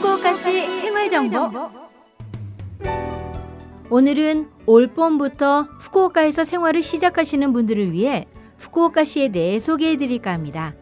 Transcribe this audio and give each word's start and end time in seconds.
후쿠오카시 0.00 0.80
생활 0.80 1.10
정보 1.10 1.50
오늘은 3.90 4.48
올 4.64 4.86
봄부터 4.86 5.68
후쿠오카에서 5.78 6.44
생활을 6.44 6.82
시작하시는 6.82 7.52
분들을 7.52 7.92
위해 7.92 8.24
후쿠오카시에 8.58 9.28
대해 9.28 9.58
소개해 9.58 9.98
드릴까 9.98 10.32
합니다. 10.32 10.74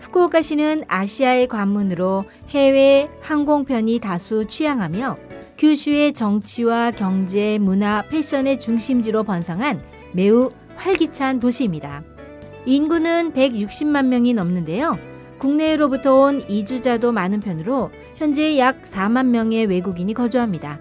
후쿠오카시는 0.00 0.84
아시아의 0.88 1.48
관문으로 1.48 2.24
해외 2.48 3.10
항공편이 3.20 3.98
다수 3.98 4.46
취항하며 4.46 5.18
규슈의 5.58 6.14
정치와 6.14 6.92
경제, 6.92 7.58
문화, 7.58 8.02
패션의 8.08 8.58
중심지로 8.58 9.24
번성한 9.24 9.82
매우 10.14 10.50
활기찬 10.76 11.40
도시입니다. 11.40 12.04
인구는 12.64 13.34
160만 13.34 14.06
명이 14.06 14.32
넘는데요. 14.32 14.98
국내로부터 15.38 16.14
온 16.14 16.42
이주자도 16.48 17.12
많은 17.12 17.40
편으로 17.40 17.90
현재 18.16 18.58
약 18.58 18.82
4만 18.82 19.26
명의 19.26 19.66
외국인이 19.66 20.12
거주합니다. 20.14 20.80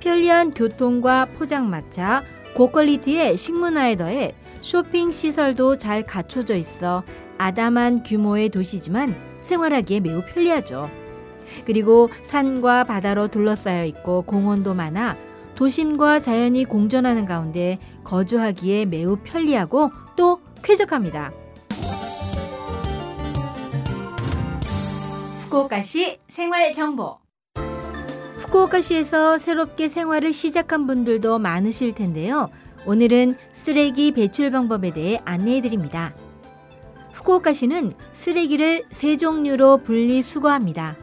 편리한 0.00 0.52
교통과 0.52 1.26
포장마차, 1.26 2.24
고퀄리티의 2.54 3.36
식문화에 3.36 3.96
더해 3.96 4.34
쇼핑 4.60 5.12
시설도 5.12 5.76
잘 5.76 6.02
갖춰져 6.04 6.56
있어 6.56 7.02
아담한 7.38 8.02
규모의 8.02 8.48
도시지만 8.48 9.14
생활하기에 9.42 10.00
매우 10.00 10.22
편리하죠. 10.26 10.90
그리고 11.66 12.08
산과 12.22 12.84
바다로 12.84 13.28
둘러싸여 13.28 13.84
있고 13.86 14.22
공원도 14.22 14.74
많아 14.74 15.16
도심과 15.54 16.20
자연이 16.20 16.64
공존하는 16.64 17.26
가운데 17.26 17.78
거주하기에 18.04 18.86
매우 18.86 19.18
편리하고 19.22 19.90
또 20.16 20.40
쾌적합니다. 20.62 21.41
후쿠오카시 25.52 26.18
생활 26.28 26.72
정보 26.72 27.18
후쿠오카시에서 28.38 29.36
새롭게 29.36 29.86
생활을 29.88 30.32
시작한 30.32 30.86
분들도 30.86 31.38
많으실 31.38 31.92
텐데요. 31.92 32.48
오늘은 32.86 33.36
쓰레기 33.52 34.12
배출 34.12 34.50
방법에 34.50 34.94
대해 34.94 35.20
안내해 35.26 35.60
드립니다. 35.60 36.14
후쿠오카시는 37.12 37.92
쓰레기를 38.14 38.84
세 38.88 39.18
종류로 39.18 39.82
분리 39.82 40.22
수거합니다. 40.22 40.96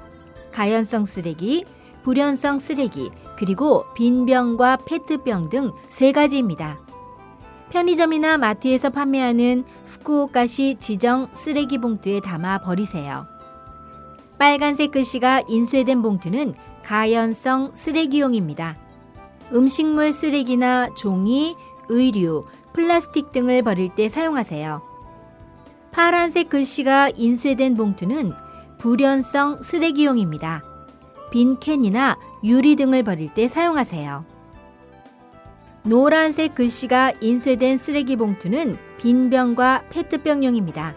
가연성 0.52 1.06
쓰레기, 1.06 1.64
불연성 2.02 2.58
쓰레기, 2.58 3.12
그리고 3.38 3.86
빈병과 3.94 4.78
페트병 4.78 5.50
등 5.50 5.74
세 5.90 6.12
가지입니다. 6.12 6.80
편의점이나 7.70 8.40
마트에서 8.40 8.90
판매하는 8.90 9.64
후쿠오카시 9.86 10.78
지정 10.80 11.28
쓰레기 11.34 11.78
봉투에 11.78 12.20
담아 12.20 12.62
버리세요. 12.62 13.28
빨간색 14.40 14.92
글씨가 14.92 15.44
인쇄된 15.50 16.02
봉투는 16.02 16.54
가연성 16.84 17.72
쓰레기용입니다. 17.74 18.78
음식물 19.54 20.14
쓰레기나 20.14 20.94
종이, 20.96 21.58
의류, 21.90 22.46
플라스틱 22.72 23.34
등을 23.34 23.64
버릴 23.64 23.90
때 23.90 24.08
사용하세요. 24.08 24.82
파란색 25.92 26.48
글씨가 26.48 27.12
인쇄된 27.18 27.76
봉투는 27.76 28.32
불연성 28.78 29.62
쓰레기용입니다. 29.62 30.64
빈 31.32 31.60
캔이나 31.60 32.18
유리 32.46 32.78
등을 32.78 33.04
버릴 33.04 33.34
때 33.34 33.50
사용하세요. 33.50 34.24
노란색 35.84 36.56
글씨가 36.56 37.12
인쇄된 37.20 37.76
쓰레기 37.76 38.16
봉투는 38.16 38.78
빈병과 39.00 39.84
페트병용입니다. 39.90 40.96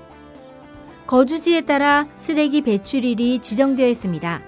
거주지에 1.12 1.60
따라 1.60 2.06
쓰레기 2.16 2.62
배출일이 2.62 3.40
지정되어 3.40 3.86
있습니다. 3.86 4.42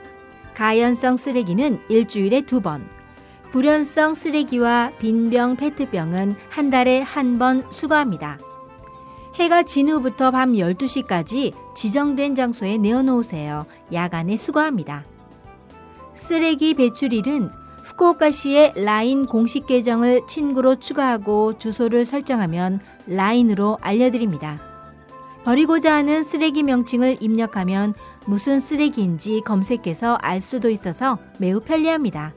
가연성 0.55 1.19
쓰레기는 1.19 1.79
일주일에 1.91 2.41
두 2.41 2.63
번, 2.63 2.89
불연성 3.53 4.15
쓰레기와 4.15 4.93
빈병 4.99 5.57
페트병은 5.57 6.35
한 6.49 6.71
달에 6.71 7.03
한 7.03 7.39
번 7.39 7.71
수거합니다. 7.71 8.39
해가 9.35 9.65
진 9.65 9.91
후부터 9.91 10.31
밤 10.31 10.55
12시까지 10.55 11.53
지정된 11.75 12.35
장소에 12.35 12.79
내어놓으세요. 12.79 13.67
야간에 13.93 14.39
수거합니다. 14.39 15.05
쓰레기 16.15 16.73
배출일은 16.73 17.51
후쿠오카시의 17.85 18.73
라인 18.77 19.27
공식 19.27 19.67
계정을 19.67 20.23
친구로 20.27 20.77
추가하고 20.77 21.59
주소를 21.59 22.07
설정하면 22.07 22.81
라인으로 23.07 23.77
알려드립니다. 23.83 24.74
버리고자 25.45 25.95
하는 25.95 26.23
쓰레기 26.23 26.63
명칭을 26.63 27.19
입력하면 27.21 27.95
무슨 28.27 28.61
쓰레기인지 28.61 29.43
검색해서 29.45 30.15
알 30.23 30.41
수도 30.41 30.71
있어서 30.71 31.19
매우 31.39 31.61
편리합니다. 31.61 32.35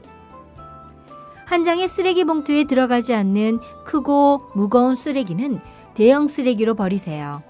한 1.46 1.64
장의 1.64 1.88
쓰레기 1.88 2.24
봉투에 2.24 2.64
들어가지 2.64 3.14
않는 3.14 3.60
크고 3.84 4.50
무거운 4.54 4.94
쓰레기는 4.94 5.60
대형 5.94 6.28
쓰레기로 6.28 6.74
버리세요. 6.74 7.42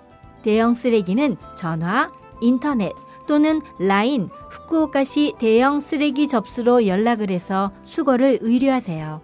대형 0.42 0.76
쓰레기는 0.76 1.36
전화, 1.56 2.12
인터넷 2.40 2.92
또는 3.26 3.60
라인, 3.80 4.30
후쿠오카시 4.50 5.34
대형 5.38 5.80
쓰레기 5.80 6.28
접수로 6.28 6.86
연락을 6.86 7.30
해서 7.30 7.72
수거를 7.82 8.38
의뢰하세요. 8.40 9.20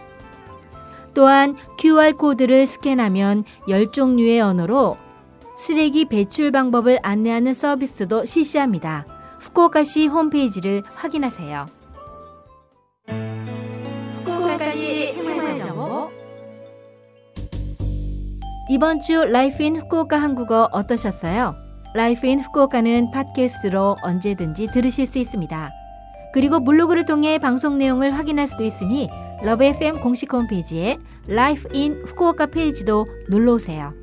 또한 1.14 1.56
QR코드를 1.78 2.66
스캔하면 2.66 3.44
10종류의 3.68 4.40
언어로 4.40 4.96
쓰레기 5.56 6.04
배출 6.04 6.50
방법을 6.52 6.98
안내하는 7.02 7.54
서비스도 7.54 8.24
실시합니다. 8.24 9.06
후쿠오카시 9.40 10.06
홈페이지를 10.06 10.82
확인하세요. 10.94 11.66
후쿠오카시 14.12 15.14
생활정보 15.14 16.10
이번 18.68 19.00
주 19.00 19.24
Life 19.24 19.62
in 19.62 19.76
Fukuoka 19.76 20.20
한국어 20.20 20.68
어떠셨어요? 20.72 21.54
Life 21.94 22.26
in 22.26 22.38
Fukuoka는 22.38 23.10
팟캐스트로 23.10 23.96
언제든지 24.02 24.68
들으실 24.68 25.06
수 25.06 25.18
있습니다. 25.18 25.70
그리고 26.32 26.62
블로그를 26.62 27.06
통해 27.06 27.38
방송 27.38 27.78
내용을 27.78 28.12
확인할 28.12 28.46
수도 28.46 28.62
있으니 28.62 29.08
Love 29.42 29.64
FM 29.64 30.00
공식 30.00 30.32
홈페이지에 30.32 30.98
Life 31.26 31.66
in 31.72 32.02
Fukuoka 32.04 32.46
페이지도 32.46 33.06
놀러 33.28 33.54
오세요. 33.54 33.94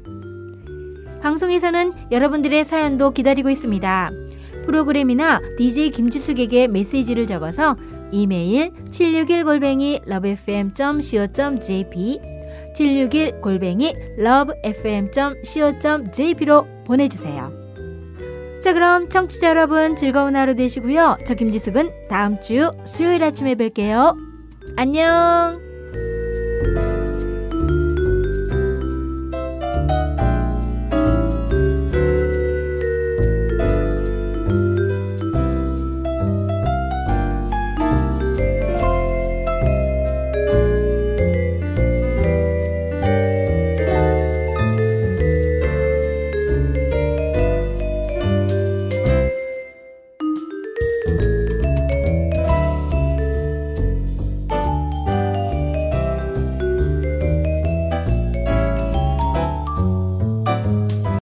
방송에서는 1.21 1.93
여러분들의 2.11 2.65
사연도 2.65 3.11
기다리고 3.11 3.49
있습니다. 3.49 4.11
프로그램이나 4.67 5.41
DJ 5.57 5.89
김지숙에게 5.89 6.67
메시지를 6.67 7.25
적어서 7.25 7.75
이메일 8.11 8.69
761골뱅이 8.91 10.07
lovefm.co.jp 10.07 12.19
761골뱅이 12.75 13.95
lovefm.co.jp로 14.19 16.67
보내주세요. 16.85 17.51
자 18.61 18.73
그럼 18.73 19.09
청취자 19.09 19.49
여러분 19.49 19.95
즐거운 19.95 20.35
하루 20.35 20.53
되시고요. 20.55 21.17
저 21.25 21.33
김지숙은 21.33 21.89
다음 22.09 22.39
주 22.39 22.71
수요일 22.85 23.23
아침에 23.23 23.55
뵐게요. 23.55 24.15
안녕 24.75 25.59